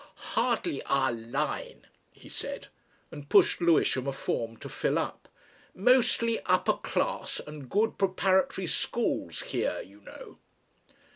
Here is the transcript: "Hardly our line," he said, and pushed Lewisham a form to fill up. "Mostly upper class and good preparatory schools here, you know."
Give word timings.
"Hardly 0.33 0.81
our 0.85 1.11
line," 1.11 1.85
he 2.11 2.27
said, 2.27 2.69
and 3.11 3.29
pushed 3.29 3.61
Lewisham 3.61 4.07
a 4.07 4.11
form 4.11 4.57
to 4.57 4.67
fill 4.67 4.97
up. 4.97 5.27
"Mostly 5.75 6.39
upper 6.47 6.73
class 6.73 7.39
and 7.39 7.69
good 7.69 7.99
preparatory 7.99 8.65
schools 8.65 9.41
here, 9.41 9.79
you 9.85 10.01
know." 10.01 10.39